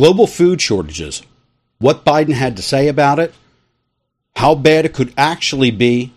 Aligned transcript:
global 0.00 0.26
food 0.26 0.62
shortages, 0.62 1.20
what 1.78 2.06
Biden 2.06 2.32
had 2.32 2.56
to 2.56 2.62
say 2.62 2.88
about 2.88 3.18
it, 3.18 3.34
how 4.34 4.54
bad 4.54 4.86
it 4.86 4.94
could 4.94 5.12
actually 5.18 5.70
be, 5.70 6.10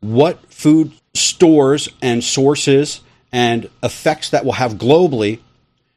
what 0.00 0.52
food 0.52 0.90
stores 1.14 1.88
and 2.02 2.24
sources 2.24 3.02
and 3.30 3.70
effects 3.84 4.30
that 4.30 4.44
will 4.44 4.54
have 4.54 4.72
globally, 4.72 5.38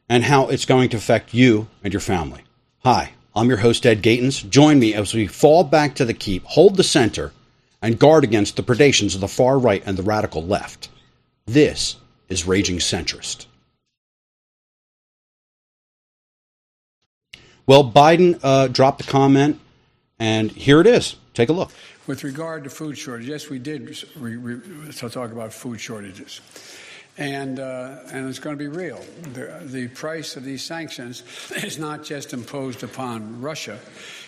and 0.07 0.23
how 0.23 0.47
it's 0.47 0.65
going 0.65 0.89
to 0.89 0.97
affect 0.97 1.33
you 1.33 1.67
and 1.83 1.91
your 1.91 1.99
family. 1.99 2.41
Hi, 2.83 3.13
I'm 3.35 3.47
your 3.47 3.57
host, 3.57 3.83
Ed 3.87 4.03
Gatens. 4.03 4.47
Join 4.47 4.77
me 4.77 4.93
as 4.93 5.15
we 5.15 5.25
fall 5.25 5.63
back 5.63 5.95
to 5.95 6.05
the 6.05 6.13
keep, 6.13 6.43
hold 6.43 6.77
the 6.77 6.83
center, 6.83 7.31
and 7.81 7.97
guard 7.97 8.23
against 8.23 8.57
the 8.57 8.63
predations 8.63 9.15
of 9.15 9.21
the 9.21 9.27
far 9.27 9.57
right 9.57 9.81
and 9.87 9.97
the 9.97 10.03
radical 10.03 10.43
left. 10.45 10.89
This 11.47 11.95
is 12.29 12.45
Raging 12.45 12.77
Centrist. 12.77 13.47
Well, 17.65 17.89
Biden 17.89 18.39
uh, 18.43 18.67
dropped 18.67 19.01
a 19.01 19.07
comment, 19.07 19.59
and 20.19 20.51
here 20.51 20.81
it 20.81 20.87
is. 20.87 21.15
Take 21.33 21.49
a 21.49 21.53
look. 21.53 21.71
With 22.07 22.25
regard 22.25 22.65
to 22.65 22.69
food 22.69 22.97
shortages, 22.97 23.29
yes, 23.29 23.49
we 23.49 23.59
did 23.59 23.97
re- 24.17 24.35
re- 24.35 24.91
talk 24.91 25.31
about 25.31 25.53
food 25.53 25.79
shortages. 25.79 26.41
And, 27.17 27.59
uh, 27.59 27.99
and 28.11 28.27
it's 28.27 28.39
going 28.39 28.57
to 28.57 28.59
be 28.59 28.67
real. 28.67 29.01
The, 29.33 29.61
the 29.63 29.87
price 29.87 30.35
of 30.35 30.43
these 30.43 30.63
sanctions 30.63 31.23
is 31.63 31.79
not 31.79 32.03
just 32.03 32.33
imposed 32.33 32.83
upon 32.83 33.39
Russia, 33.39 33.79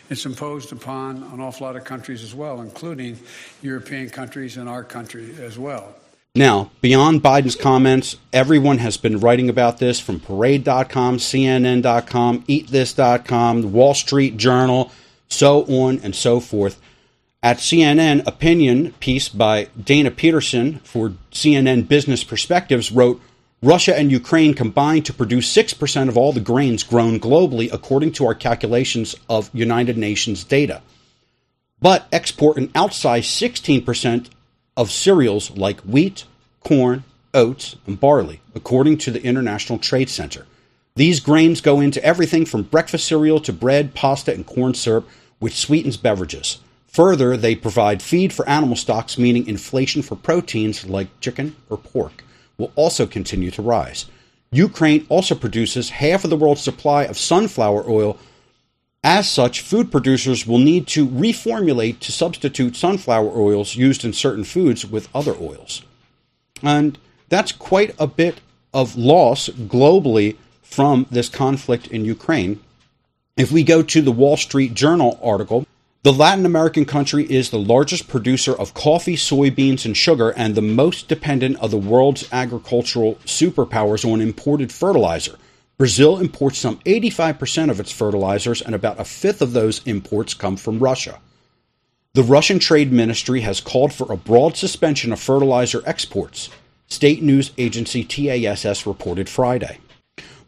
it's 0.10 0.26
imposed 0.26 0.72
upon 0.72 1.24
an 1.24 1.42
awful 1.42 1.66
lot 1.66 1.76
of 1.76 1.84
countries 1.84 2.24
as 2.24 2.34
well, 2.34 2.62
including 2.62 3.20
European 3.62 4.10
countries 4.10 4.56
and 4.56 4.70
our 4.70 4.84
country 4.84 5.36
as 5.42 5.58
well. 5.58 5.96
Now, 6.38 6.70
beyond 6.82 7.24
Biden's 7.24 7.56
comments, 7.56 8.18
everyone 8.34 8.80
has 8.80 8.98
been 8.98 9.22
writing 9.22 9.50
about 9.50 9.78
this 9.78 10.02
from 10.02 10.20
Parade.com, 10.20 11.18
CNN.com, 11.18 12.44
EatThis.com, 12.44 13.62
the 13.62 13.68
Wall 13.70 13.94
Street 13.94 14.36
Journal, 14.36 14.92
so 15.30 15.64
on 15.64 16.00
and 16.00 16.14
so 16.14 16.42
forth. 16.42 16.82
At 17.42 17.60
CNN, 17.60 18.28
opinion 18.28 18.92
piece 19.00 19.30
by 19.30 19.70
Dana 19.82 20.12
Peterson 20.12 20.80
for 20.80 21.14
CNN 21.32 21.88
Business 21.88 22.26
Perspectives 22.26 22.92
wrote 22.92 23.22
Russia 23.62 23.98
and 23.98 24.12
Ukraine 24.12 24.54
combined 24.54 25.06
to 25.06 25.14
produce 25.14 25.56
6% 25.56 26.10
of 26.10 26.18
all 26.18 26.34
the 26.34 26.42
grains 26.42 26.84
grown 26.84 27.18
globally, 27.18 27.72
according 27.72 28.12
to 28.14 28.26
our 28.26 28.36
calculations 28.36 29.16
of 29.30 29.50
United 29.54 29.98
Nations 29.98 30.44
data, 30.44 30.82
but 31.80 32.08
export 32.12 32.58
an 32.58 32.68
outsized 32.70 33.86
16% 33.86 34.28
of 34.78 34.92
cereals 34.92 35.52
like 35.52 35.80
wheat, 35.82 36.26
corn, 36.64 37.04
oats, 37.34 37.76
and 37.86 38.00
barley, 38.00 38.42
according 38.54 38.98
to 38.98 39.12
the 39.12 39.24
International 39.24 39.80
Trade 39.80 40.10
Center. 40.10 40.46
These 40.96 41.20
grains 41.20 41.62
go 41.62 41.82
into 41.82 42.04
everything 42.04 42.46
from 42.46 42.64
breakfast 42.64 43.08
cereal 43.08 43.40
to 43.42 43.54
bread, 43.54 43.94
pasta, 43.94 44.34
and 44.34 44.46
corn 44.46 44.74
syrup, 44.74 45.08
which 45.40 45.58
sweetens 45.58 45.98
beverages. 45.98 46.60
Further, 46.88 47.36
they 47.36 47.56
provide 47.56 48.02
feed 48.02 48.32
for 48.32 48.48
animal 48.48 48.78
stocks, 48.78 49.18
meaning 49.18 49.48
inflation 49.48 50.02
for 50.02 50.16
proteins 50.16 50.86
like 50.86 51.20
chicken 51.20 51.56
or 51.70 51.78
pork 51.78 52.24
will 52.58 52.72
also 52.76 53.06
continue 53.06 53.52
to 53.52 53.62
rise. 53.62 54.06
Ukraine 54.52 55.06
also 55.10 55.36
produces 55.36 55.90
half 55.90 56.24
of 56.24 56.30
the 56.30 56.38
world's 56.38 56.62
supply 56.62 57.04
of 57.04 57.18
sunflower 57.18 57.90
oil 57.90 58.18
as 59.06 59.30
such, 59.30 59.62
food 59.62 59.92
producers 59.92 60.48
will 60.48 60.58
need 60.58 60.88
to 60.88 61.08
reformulate 61.08 62.00
to 62.00 62.12
substitute 62.12 62.76
sunflower 62.76 63.40
oils 63.40 63.76
used 63.76 64.04
in 64.04 64.14
certain 64.14 64.44
foods 64.44 64.84
with 64.84 65.10
other 65.14 65.36
oils. 65.40 65.84
And 66.64 66.98
that's 67.30 67.52
quite 67.52 67.94
a 68.00 68.08
bit 68.08 68.42
of 68.74 68.98
loss 68.98 69.48
globally 69.50 70.38
from 70.64 71.06
this 71.12 71.30
conflict 71.30 71.86
in 71.88 72.04
Ukraine. 72.04 72.60
If 73.38 73.52
we 73.52 73.64
go 73.64 73.84
to 73.84 74.02
the 74.02 74.12
Wall 74.12 74.38
Street 74.38 74.74
Journal 74.74 75.20
article, 75.22 75.68
the 76.02 76.12
Latin 76.12 76.46
American 76.46 76.86
country 76.86 77.26
is 77.26 77.52
the 77.52 77.60
largest 77.60 78.08
producer 78.08 78.54
of 78.54 78.74
coffee, 78.74 79.18
soybeans, 79.18 79.86
and 79.86 79.96
sugar, 79.96 80.32
and 80.32 80.56
the 80.56 80.64
most 80.64 81.08
dependent 81.08 81.58
of 81.58 81.70
the 81.70 81.78
world's 81.78 82.28
agricultural 82.32 83.16
superpowers 83.26 84.04
on 84.04 84.20
imported 84.20 84.72
fertilizer. 84.72 85.38
Brazil 85.78 86.20
imports 86.20 86.58
some 86.58 86.78
85% 86.80 87.70
of 87.70 87.82
its 87.82 87.92
fertilizers, 87.92 88.62
and 88.62 88.74
about 88.74 89.00
a 89.00 89.04
fifth 89.04 89.42
of 89.42 89.52
those 89.52 89.86
imports 89.86 90.34
come 90.34 90.56
from 90.56 90.80
Russia. 90.80 91.20
The 92.14 92.24
Russian 92.24 92.60
Trade 92.60 92.94
Ministry 92.94 93.42
has 93.42 93.60
called 93.60 93.92
for 93.92 94.10
a 94.10 94.18
broad 94.18 94.56
suspension 94.56 95.12
of 95.12 95.20
fertilizer 95.20 95.84
exports, 95.86 96.50
state 96.88 97.22
news 97.22 97.52
agency 97.58 98.06
TASS 98.06 98.86
reported 98.86 99.28
Friday. 99.28 99.80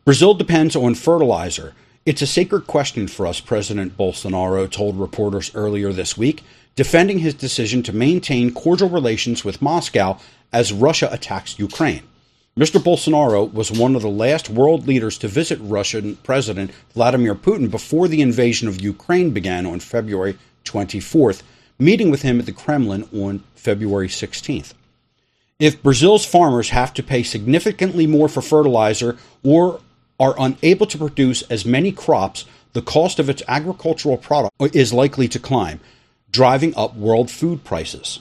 Brazil 0.05 0.33
depends 0.33 0.77
on 0.77 0.95
fertilizer. 0.95 1.73
It's 2.05 2.21
a 2.21 2.27
sacred 2.27 2.65
question 2.65 3.09
for 3.09 3.27
us, 3.27 3.41
President 3.41 3.97
Bolsonaro 3.97 4.71
told 4.71 4.97
reporters 4.97 5.51
earlier 5.53 5.91
this 5.91 6.17
week, 6.17 6.41
defending 6.77 7.19
his 7.19 7.33
decision 7.33 7.83
to 7.83 7.91
maintain 7.91 8.53
cordial 8.53 8.87
relations 8.87 9.43
with 9.43 9.61
Moscow 9.61 10.17
as 10.53 10.71
Russia 10.71 11.09
attacks 11.11 11.59
Ukraine. 11.59 12.03
Mr. 12.57 12.81
Bolsonaro 12.81 13.53
was 13.53 13.71
one 13.71 13.95
of 13.95 14.01
the 14.01 14.09
last 14.09 14.49
world 14.49 14.87
leaders 14.87 15.19
to 15.19 15.27
visit 15.27 15.59
Russian 15.61 16.15
President 16.15 16.71
Vladimir 16.95 17.35
Putin 17.35 17.69
before 17.69 18.07
the 18.07 18.19
invasion 18.19 18.67
of 18.67 18.81
Ukraine 18.81 19.29
began 19.29 19.67
on 19.67 19.79
February 19.79 20.39
24th, 20.65 21.43
meeting 21.77 22.09
with 22.09 22.23
him 22.23 22.39
at 22.39 22.47
the 22.47 22.51
Kremlin 22.51 23.07
on 23.13 23.43
February 23.53 24.07
16th. 24.07 24.73
If 25.59 25.83
Brazil's 25.83 26.25
farmers 26.25 26.71
have 26.71 26.95
to 26.95 27.03
pay 27.03 27.21
significantly 27.21 28.07
more 28.07 28.27
for 28.27 28.41
fertilizer 28.41 29.17
or 29.43 29.79
are 30.19 30.33
unable 30.39 30.87
to 30.87 30.97
produce 30.97 31.43
as 31.43 31.63
many 31.63 31.91
crops, 31.91 32.45
the 32.73 32.81
cost 32.81 33.19
of 33.19 33.29
its 33.29 33.43
agricultural 33.47 34.17
product 34.17 34.75
is 34.75 34.91
likely 34.91 35.27
to 35.27 35.37
climb, 35.37 35.79
driving 36.31 36.75
up 36.75 36.95
world 36.95 37.29
food 37.29 37.63
prices. 37.63 38.19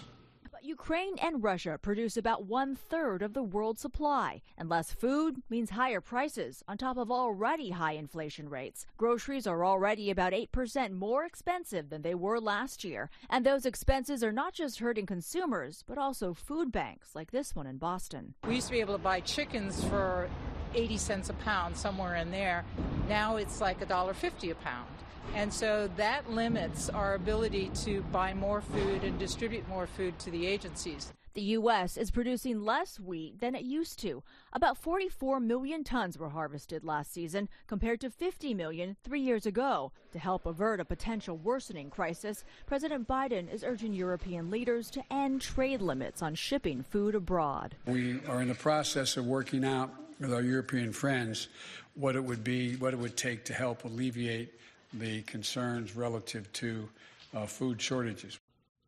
Ukraine 0.87 1.19
and 1.19 1.43
Russia 1.43 1.81
produce 1.83 2.17
about 2.17 2.45
one 2.45 2.77
third 2.77 3.21
of 3.21 3.33
the 3.33 3.43
world's 3.43 3.81
supply, 3.81 4.41
and 4.57 4.69
less 4.69 4.93
food 4.93 5.43
means 5.51 5.71
higher 5.71 6.01
prices 6.01 6.63
on 6.69 6.79
top 6.79 6.97
of 6.97 7.11
already 7.11 7.71
high 7.71 7.95
inflation 7.95 8.49
rates. 8.49 8.87
Groceries 8.97 9.49
are 9.49 9.65
already 9.65 10.13
about 10.13 10.33
8% 10.33 10.93
more 10.93 11.25
expensive 11.25 11.91
than 11.91 12.03
they 12.03 12.15
were 12.15 12.39
last 12.39 12.85
year, 12.85 13.11
and 13.29 13.45
those 13.45 13.67
expenses 13.67 14.23
are 14.23 14.31
not 14.31 14.53
just 14.53 14.79
hurting 14.79 15.07
consumers, 15.07 15.83
but 15.89 15.99
also 15.99 16.33
food 16.33 16.71
banks 16.71 17.17
like 17.17 17.33
this 17.33 17.57
one 17.57 17.67
in 17.67 17.79
Boston. 17.79 18.35
We 18.47 18.55
used 18.55 18.69
to 18.69 18.73
be 18.73 18.79
able 18.79 18.95
to 18.95 19.03
buy 19.03 19.19
chickens 19.23 19.83
for 19.87 20.31
80 20.73 20.99
cents 20.99 21.31
a 21.31 21.33
pound, 21.33 21.77
somewhere 21.77 22.15
in 22.15 22.31
there. 22.31 22.65
Now 23.09 23.39
it's 23.39 23.61
like 23.61 23.81
$1.50 23.81 24.53
a 24.53 24.55
pound. 24.55 24.87
And 25.35 25.53
so 25.53 25.89
that 25.97 26.31
limits 26.31 26.89
our 26.89 27.15
ability 27.15 27.71
to 27.85 28.03
buy 28.13 28.35
more 28.35 28.61
food 28.61 29.05
and 29.05 29.19
distribute 29.19 29.69
more 29.69 29.87
food 29.87 30.19
to 30.21 30.31
the 30.31 30.47
agencies. 30.47 31.13
The 31.37 31.43
U.S. 31.43 31.99
is 31.99 32.11
producing 32.11 32.63
less 32.63 32.99
wheat 32.99 33.41
than 33.41 33.55
it 33.55 33.63
used 33.63 33.99
to. 34.01 34.23
About 34.55 34.79
44 34.79 35.39
million 35.39 35.85
tons 35.85 36.17
were 36.17 36.31
harvested 36.31 36.83
last 36.83 37.13
season, 37.13 37.51
compared 37.67 38.01
to 38.01 38.09
50 38.09 38.55
million 38.55 38.97
three 39.05 39.21
years 39.21 39.45
ago. 39.45 39.93
To 40.13 40.19
help 40.19 40.47
avert 40.47 40.81
a 40.81 40.85
potential 40.87 41.37
worsening 41.37 41.91
crisis, 41.91 42.43
President 42.65 43.07
Biden 43.07 43.53
is 43.53 43.65
urging 43.65 43.93
European 43.93 44.51
leaders 44.51 44.91
to 44.93 45.03
end 45.11 45.43
trade 45.43 45.83
limits 45.83 46.23
on 46.23 46.35
shipping 46.35 46.83
food 46.83 47.15
abroad. 47.15 47.75
We 47.85 48.19
are 48.29 48.41
in 48.41 48.49
the 48.49 48.55
process 48.55 49.19
of 49.19 49.27
working 49.27 49.63
out 49.63 49.91
with 50.19 50.33
our 50.33 50.41
European 50.41 50.91
friends 50.91 51.49
what 51.97 52.17
it 52.17 52.25
would 52.25 52.45
be, 52.45 52.77
what 52.77 52.95
it 52.95 52.99
would 52.99 53.19
take 53.19 53.45
to 53.45 53.53
help 53.53 53.85
alleviate 53.85 54.55
the 54.95 55.23
concerns 55.23 55.97
relative 55.97 56.51
to 56.55 56.89
uh, 57.35 57.47
food 57.47 57.81
shortages. 57.81 58.39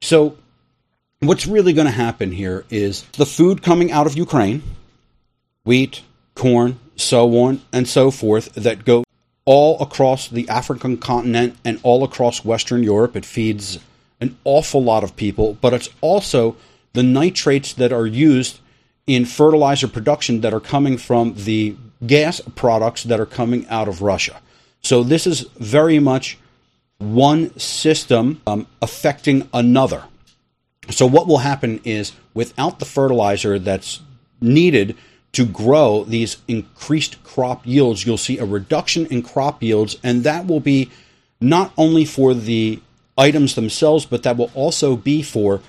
So, 0.01 0.37
what's 1.21 1.47
really 1.47 1.73
going 1.73 1.87
to 1.87 1.93
happen 1.93 2.33
here 2.33 2.65
is 2.71 3.03
the 3.13 3.27
food 3.27 3.63
coming 3.63 3.91
out 3.91 4.07
of 4.07 4.17
Ukraine, 4.17 4.63
wheat, 5.65 6.03
corn, 6.35 6.79
so 6.97 7.39
on 7.39 7.61
and 7.73 7.89
so 7.89 8.11
forth, 8.11 8.55
that 8.55 8.85
go 8.85 9.05
all 9.45 9.81
across 9.81 10.29
the 10.29 10.49
African 10.49 10.99
continent 10.99 11.57
and 11.65 11.81
all 11.83 12.05
across 12.05 12.45
Western 12.45 12.83
Europe. 12.83 13.17
It 13.17 13.25
feeds 13.25 13.79
an 14.21 14.37
awful 14.45 14.83
lot 14.83 15.05
of 15.05 15.17
people, 15.17 15.57
but 15.61 15.73
it's 15.73 15.89
also 16.01 16.57
the 16.93 17.03
nitrates 17.03 17.73
that 17.75 17.93
are 17.93 18.07
used 18.07 18.61
in 19.07 19.25
fertilizer 19.25 19.89
production 19.89 20.43
that 20.43 20.53
are 20.53 20.61
coming 20.61 20.99
from 20.99 21.35
the 21.35 21.77
gas 22.07 22.41
products 22.55 23.05
that 23.05 23.19
are 23.19 23.27
coming 23.27 23.67
out 23.69 23.89
of 23.89 24.03
Russia. 24.03 24.41
So 24.83 25.03
this 25.03 25.27
is 25.27 25.43
very 25.59 25.99
much 25.99 26.39
one 26.99 27.57
system 27.59 28.41
um, 28.47 28.67
affecting 28.83 29.49
another. 29.53 30.05
So 30.91 31.07
what 31.07 31.27
will 31.27 31.39
happen 31.39 31.81
is 31.85 32.13
without 32.35 32.79
the 32.79 32.85
fertilizer 32.85 33.59
that's 33.59 34.01
needed 34.41 34.97
to 35.33 35.45
grow 35.45 36.05
these 36.05 36.39
increased 36.49 37.23
crop 37.23 37.67
yields, 37.67 38.07
you'll 38.07 38.17
see 38.17 38.39
a 38.39 38.45
reduction 38.45 39.07
in 39.07 39.23
crop 39.23 39.63
yields, 39.63 39.99
and 40.03 40.25
that 40.25 40.47
will 40.47 40.61
be 40.61 40.91
not 41.41 41.73
only 41.77 42.05
for 42.05 42.35
the 42.35 42.81
items 43.17 43.55
themselves, 43.55 44.07
but 44.07 44.23
that 44.23 44.37
will 44.37 44.51
also 44.55 44.97
be 44.97 45.23
for 45.23 45.61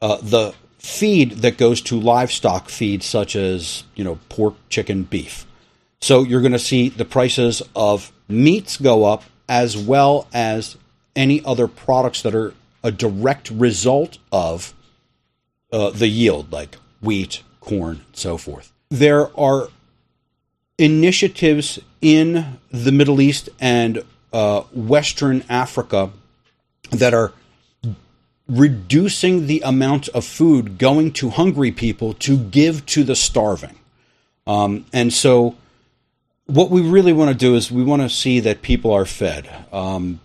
uh, 0.00 0.18
the 0.20 0.54
feed 0.78 1.30
that 1.38 1.56
goes 1.56 1.80
to 1.80 1.98
livestock 1.98 2.68
feed, 2.68 3.02
such 3.02 3.34
as 3.34 3.84
you 3.94 4.04
know 4.04 4.18
pork, 4.28 4.54
chicken, 4.68 5.04
beef. 5.04 5.46
So 6.00 6.22
you're 6.22 6.40
going 6.40 6.52
to 6.52 6.58
see 6.58 6.88
the 6.88 7.04
prices 7.04 7.62
of 7.74 8.12
meats 8.32 8.76
go 8.76 9.04
up 9.04 9.24
as 9.48 9.76
well 9.76 10.26
as 10.32 10.76
any 11.14 11.44
other 11.44 11.68
products 11.68 12.22
that 12.22 12.34
are 12.34 12.54
a 12.82 12.90
direct 12.90 13.50
result 13.50 14.18
of 14.30 14.74
uh, 15.72 15.90
the 15.90 16.08
yield, 16.08 16.50
like 16.52 16.76
wheat, 17.00 17.42
corn, 17.60 18.04
so 18.12 18.36
forth. 18.36 18.72
There 18.90 19.38
are 19.38 19.68
initiatives 20.78 21.78
in 22.00 22.58
the 22.70 22.92
Middle 22.92 23.20
East 23.20 23.48
and 23.60 24.04
uh, 24.32 24.62
Western 24.72 25.44
Africa 25.48 26.10
that 26.90 27.14
are 27.14 27.32
reducing 28.48 29.46
the 29.46 29.62
amount 29.64 30.08
of 30.08 30.24
food 30.24 30.76
going 30.78 31.12
to 31.12 31.30
hungry 31.30 31.70
people 31.70 32.12
to 32.14 32.36
give 32.36 32.84
to 32.86 33.04
the 33.04 33.16
starving. 33.16 33.78
Um, 34.46 34.84
and 34.92 35.12
so, 35.12 35.56
what 36.52 36.68
we 36.68 36.82
really 36.82 37.14
want 37.14 37.30
to 37.30 37.34
do 37.34 37.54
is 37.54 37.72
we 37.72 37.82
want 37.82 38.02
to 38.02 38.10
see 38.10 38.40
that 38.40 38.60
people 38.60 38.92
are 38.92 39.06
fed. 39.06 39.48
Um, 39.72 40.20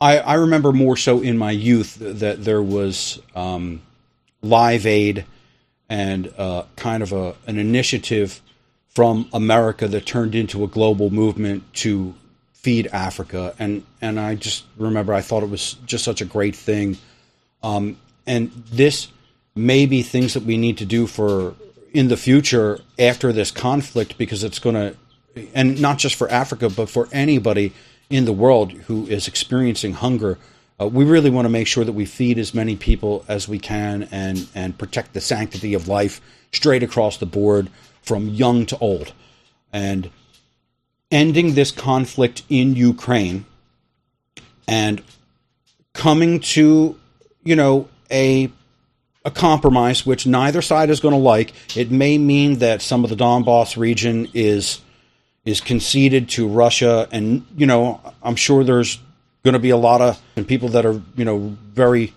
I, 0.00 0.18
I, 0.20 0.34
remember 0.34 0.72
more 0.72 0.96
so 0.96 1.20
in 1.20 1.36
my 1.36 1.50
youth 1.50 1.98
that 2.00 2.44
there 2.44 2.62
was 2.62 3.20
um, 3.34 3.82
Live 4.40 4.86
Aid 4.86 5.26
and 5.90 6.32
uh, 6.38 6.62
kind 6.76 7.02
of 7.02 7.12
a, 7.12 7.34
an 7.46 7.58
initiative 7.58 8.40
from 8.88 9.28
America 9.34 9.86
that 9.86 10.06
turned 10.06 10.34
into 10.34 10.64
a 10.64 10.66
global 10.66 11.10
movement 11.10 11.70
to 11.74 12.14
feed 12.54 12.86
Africa. 12.86 13.54
And, 13.58 13.84
and 14.00 14.18
I 14.18 14.34
just 14.34 14.64
remember 14.78 15.12
I 15.12 15.20
thought 15.20 15.42
it 15.42 15.50
was 15.50 15.74
just 15.84 16.04
such 16.04 16.22
a 16.22 16.24
great 16.24 16.56
thing. 16.56 16.96
Um, 17.62 17.98
and 18.26 18.50
this 18.72 19.08
may 19.54 19.84
be 19.84 20.02
things 20.02 20.32
that 20.34 20.44
we 20.44 20.56
need 20.56 20.78
to 20.78 20.86
do 20.86 21.06
for 21.06 21.54
in 21.92 22.08
the 22.08 22.16
future 22.16 22.80
after 22.98 23.32
this 23.32 23.50
conflict 23.50 24.18
because 24.18 24.44
it's 24.44 24.58
going 24.58 24.74
to, 24.74 24.96
and 25.54 25.80
not 25.80 25.98
just 25.98 26.14
for 26.14 26.30
Africa, 26.30 26.68
but 26.68 26.88
for 26.88 27.08
anybody 27.12 27.72
in 28.10 28.24
the 28.24 28.32
world 28.32 28.72
who 28.72 29.06
is 29.06 29.28
experiencing 29.28 29.94
hunger. 29.94 30.38
Uh, 30.80 30.86
we 30.86 31.04
really 31.04 31.30
want 31.30 31.44
to 31.44 31.50
make 31.50 31.66
sure 31.66 31.84
that 31.84 31.92
we 31.92 32.04
feed 32.04 32.38
as 32.38 32.54
many 32.54 32.76
people 32.76 33.24
as 33.28 33.48
we 33.48 33.58
can 33.58 34.08
and, 34.10 34.48
and 34.54 34.78
protect 34.78 35.12
the 35.12 35.20
sanctity 35.20 35.74
of 35.74 35.88
life 35.88 36.20
straight 36.52 36.82
across 36.82 37.18
the 37.18 37.26
board 37.26 37.68
from 38.02 38.28
young 38.28 38.64
to 38.66 38.78
old. 38.78 39.12
And 39.72 40.10
ending 41.10 41.54
this 41.54 41.70
conflict 41.70 42.42
in 42.48 42.74
Ukraine 42.74 43.44
and 44.66 45.02
coming 45.94 46.40
to, 46.40 46.98
you 47.42 47.56
know, 47.56 47.88
a 48.10 48.50
a 49.24 49.30
compromise 49.30 50.06
which 50.06 50.26
neither 50.26 50.62
side 50.62 50.90
is 50.90 51.00
going 51.00 51.14
to 51.14 51.20
like. 51.20 51.52
It 51.76 51.90
may 51.90 52.18
mean 52.18 52.58
that 52.58 52.82
some 52.82 53.04
of 53.04 53.10
the 53.10 53.16
Donbass 53.16 53.76
region 53.76 54.28
is 54.34 54.80
is 55.44 55.60
conceded 55.60 56.28
to 56.28 56.46
Russia, 56.46 57.08
and 57.10 57.46
you 57.56 57.66
know, 57.66 58.00
I'm 58.22 58.36
sure 58.36 58.64
there's 58.64 58.98
going 59.44 59.54
to 59.54 59.58
be 59.58 59.70
a 59.70 59.76
lot 59.76 60.00
of 60.00 60.46
people 60.46 60.68
that 60.70 60.84
are 60.84 61.00
you 61.16 61.24
know 61.24 61.56
very 61.72 62.12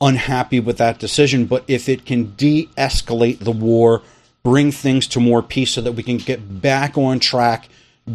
unhappy 0.00 0.60
with 0.60 0.78
that 0.78 0.98
decision. 0.98 1.46
But 1.46 1.64
if 1.68 1.88
it 1.88 2.04
can 2.04 2.34
de-escalate 2.34 3.38
the 3.38 3.52
war, 3.52 4.02
bring 4.42 4.72
things 4.72 5.06
to 5.08 5.20
more 5.20 5.42
peace, 5.42 5.72
so 5.72 5.80
that 5.80 5.92
we 5.92 6.02
can 6.02 6.18
get 6.18 6.60
back 6.60 6.98
on 6.98 7.18
track, 7.18 7.68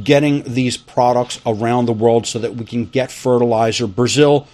getting 0.03 0.43
these 0.43 0.77
products 0.77 1.39
around 1.45 1.85
the 1.85 1.93
world, 1.93 2.27
so 2.27 2.39
that 2.39 2.55
we 2.55 2.65
can 2.65 2.85
get 2.85 3.11
fertilizer. 3.11 3.87
Brazil 3.87 4.47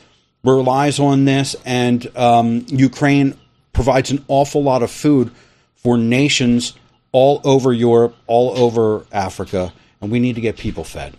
relies 0.43 0.99
on 0.99 1.25
this, 1.25 1.55
and 1.65 2.15
um, 2.15 2.65
Ukraine 2.69 3.35
provides 3.77 4.09
an 4.09 4.25
awful 4.27 4.63
lot 4.63 4.81
of 4.81 4.89
food 4.89 5.29
for 5.75 5.99
nations 5.99 6.73
all 7.11 7.39
over 7.43 7.71
Europe, 7.71 8.15
all 8.25 8.57
over 8.57 9.05
Africa, 9.11 9.71
and 10.01 10.09
we 10.09 10.19
need 10.19 10.33
to 10.33 10.41
get 10.41 10.57
people 10.57 10.83
fed. 10.83 11.15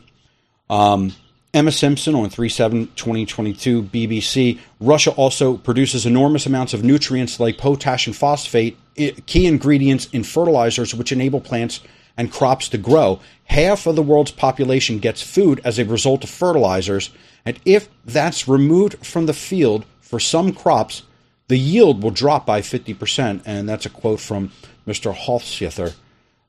Um, 0.68 1.14
Emma 1.54 1.70
Simpson 1.70 2.16
on 2.16 2.28
3 2.28 2.48
7 2.48 2.88
2022 2.96 3.84
BBC. 3.84 4.58
Russia 4.80 5.12
also 5.12 5.56
produces 5.56 6.04
enormous 6.04 6.46
amounts 6.46 6.74
of 6.74 6.82
nutrients 6.82 7.38
like 7.38 7.58
potash 7.58 8.08
and 8.08 8.16
phosphate, 8.16 8.76
key 8.96 9.46
ingredients 9.46 10.08
in 10.12 10.24
fertilizers 10.24 10.92
which 10.92 11.12
enable 11.12 11.40
plants 11.40 11.80
and 12.16 12.32
crops 12.32 12.68
to 12.70 12.76
grow. 12.76 13.20
Half 13.44 13.86
of 13.86 13.94
the 13.94 14.02
world's 14.02 14.32
population 14.32 14.98
gets 14.98 15.22
food 15.22 15.60
as 15.64 15.78
a 15.78 15.84
result 15.84 16.24
of 16.24 16.30
fertilizers, 16.30 17.10
and 17.44 17.60
if 17.64 17.88
that's 18.04 18.48
removed 18.48 19.06
from 19.06 19.26
the 19.26 19.32
field 19.32 19.84
for 20.00 20.18
some 20.18 20.52
crops, 20.52 21.04
the 21.48 21.58
yield 21.58 22.02
will 22.02 22.10
drop 22.10 22.46
by 22.46 22.60
50%. 22.60 23.42
And 23.44 23.68
that's 23.68 23.86
a 23.86 23.90
quote 23.90 24.20
from 24.20 24.52
Mr. 24.86 25.14
Hofstadter 25.14 25.94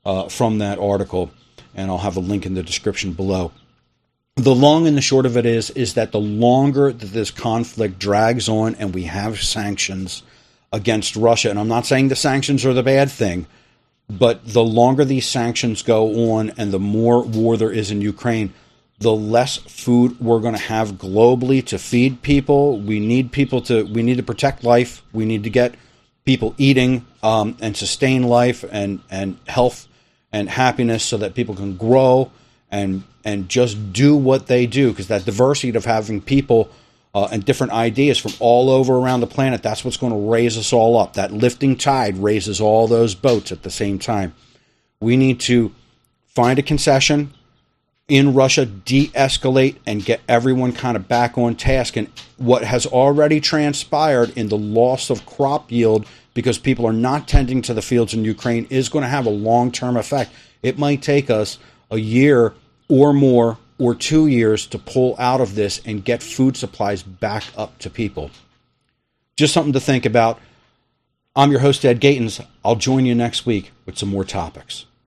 uh, 0.04 0.28
from 0.28 0.58
that 0.58 0.78
article. 0.78 1.30
And 1.74 1.90
I'll 1.90 1.98
have 1.98 2.16
a 2.16 2.20
link 2.20 2.46
in 2.46 2.54
the 2.54 2.62
description 2.62 3.12
below. 3.12 3.52
The 4.36 4.54
long 4.54 4.86
and 4.86 4.96
the 4.96 5.02
short 5.02 5.26
of 5.26 5.36
it 5.36 5.44
is, 5.44 5.70
is 5.70 5.94
that 5.94 6.12
the 6.12 6.20
longer 6.20 6.92
that 6.92 7.06
this 7.06 7.30
conflict 7.30 7.98
drags 7.98 8.48
on 8.48 8.74
and 8.76 8.94
we 8.94 9.04
have 9.04 9.40
sanctions 9.42 10.22
against 10.72 11.16
Russia, 11.16 11.50
and 11.50 11.58
I'm 11.58 11.68
not 11.68 11.84
saying 11.84 12.08
the 12.08 12.16
sanctions 12.16 12.64
are 12.64 12.72
the 12.72 12.82
bad 12.82 13.10
thing, 13.10 13.46
but 14.08 14.46
the 14.46 14.62
longer 14.62 15.04
these 15.04 15.26
sanctions 15.26 15.82
go 15.82 16.32
on 16.32 16.50
and 16.56 16.72
the 16.72 16.78
more 16.78 17.22
war 17.22 17.56
there 17.56 17.72
is 17.72 17.90
in 17.90 18.00
Ukraine, 18.00 18.52
the 19.00 19.12
less 19.12 19.56
food 19.56 20.20
we're 20.20 20.40
going 20.40 20.54
to 20.54 20.60
have 20.60 20.92
globally 20.92 21.64
to 21.66 21.78
feed 21.78 22.22
people. 22.22 22.78
We 22.78 23.00
need 23.00 23.32
people 23.32 23.62
to 23.62 23.84
we 23.84 24.02
need 24.02 24.18
to 24.18 24.22
protect 24.22 24.62
life. 24.62 25.02
We 25.12 25.24
need 25.24 25.42
to 25.44 25.50
get 25.50 25.74
people 26.24 26.54
eating 26.58 27.06
um, 27.22 27.56
and 27.60 27.76
sustain 27.76 28.22
life 28.22 28.64
and 28.70 29.00
and 29.10 29.38
health 29.48 29.88
and 30.32 30.48
happiness 30.48 31.02
so 31.02 31.16
that 31.18 31.34
people 31.34 31.54
can 31.54 31.76
grow 31.76 32.30
and 32.70 33.02
and 33.24 33.48
just 33.48 33.92
do 33.92 34.16
what 34.16 34.46
they 34.46 34.66
do 34.66 34.90
because 34.90 35.08
that 35.08 35.24
diversity 35.24 35.76
of 35.76 35.84
having 35.84 36.20
people 36.20 36.70
uh, 37.14 37.28
and 37.32 37.44
different 37.44 37.72
ideas 37.72 38.18
from 38.18 38.32
all 38.38 38.70
over 38.70 38.94
around 38.94 39.20
the 39.20 39.26
planet 39.26 39.62
that's 39.62 39.84
what's 39.84 39.96
going 39.96 40.12
to 40.12 40.30
raise 40.30 40.56
us 40.56 40.72
all 40.72 40.96
up 40.96 41.14
that 41.14 41.32
lifting 41.32 41.76
tide 41.76 42.16
raises 42.18 42.60
all 42.60 42.86
those 42.86 43.14
boats 43.14 43.50
at 43.50 43.62
the 43.62 43.70
same 43.70 43.98
time 43.98 44.32
we 45.00 45.16
need 45.16 45.40
to 45.40 45.74
find 46.28 46.58
a 46.58 46.62
concession 46.62 47.32
in 48.10 48.34
Russia 48.34 48.66
de 48.66 49.06
escalate 49.08 49.76
and 49.86 50.04
get 50.04 50.20
everyone 50.28 50.72
kind 50.72 50.96
of 50.96 51.06
back 51.06 51.38
on 51.38 51.54
task. 51.54 51.96
And 51.96 52.08
what 52.36 52.64
has 52.64 52.84
already 52.84 53.40
transpired 53.40 54.36
in 54.36 54.48
the 54.48 54.58
loss 54.58 55.10
of 55.10 55.24
crop 55.24 55.70
yield 55.70 56.06
because 56.34 56.58
people 56.58 56.86
are 56.86 56.92
not 56.92 57.28
tending 57.28 57.62
to 57.62 57.72
the 57.72 57.82
fields 57.82 58.12
in 58.12 58.24
Ukraine 58.24 58.66
is 58.68 58.88
going 58.88 59.04
to 59.04 59.08
have 59.08 59.26
a 59.26 59.30
long 59.30 59.70
term 59.70 59.96
effect. 59.96 60.32
It 60.62 60.76
might 60.76 61.02
take 61.02 61.30
us 61.30 61.58
a 61.90 61.98
year 61.98 62.52
or 62.88 63.12
more 63.12 63.58
or 63.78 63.94
two 63.94 64.26
years 64.26 64.66
to 64.66 64.78
pull 64.78 65.14
out 65.18 65.40
of 65.40 65.54
this 65.54 65.80
and 65.86 66.04
get 66.04 66.22
food 66.22 66.56
supplies 66.56 67.02
back 67.04 67.44
up 67.56 67.78
to 67.78 67.88
people. 67.88 68.30
Just 69.36 69.54
something 69.54 69.72
to 69.72 69.80
think 69.80 70.04
about. 70.04 70.40
I'm 71.36 71.52
your 71.52 71.60
host, 71.60 71.84
Ed 71.84 72.00
Gatens. 72.00 72.44
I'll 72.64 72.74
join 72.74 73.06
you 73.06 73.14
next 73.14 73.46
week 73.46 73.70
with 73.86 73.96
some 73.96 74.08
more 74.08 74.24
topics. 74.24 74.84